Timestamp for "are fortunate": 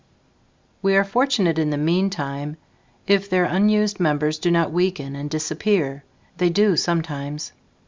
0.95-1.59